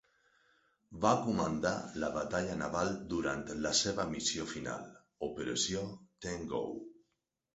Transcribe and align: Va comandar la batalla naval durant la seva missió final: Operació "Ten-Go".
Va 1.01 1.09
comandar 1.25 1.73
la 2.03 2.07
batalla 2.15 2.55
naval 2.61 2.89
durant 3.11 3.45
la 3.67 3.73
seva 3.81 4.05
missió 4.13 4.47
final: 4.53 4.89
Operació 5.29 5.83
"Ten-Go". 6.27 6.63